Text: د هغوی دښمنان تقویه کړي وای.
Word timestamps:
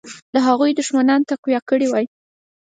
د 0.33 0.35
هغوی 0.47 0.71
دښمنان 0.79 1.21
تقویه 1.29 1.61
کړي 1.69 1.87
وای. 1.89 2.05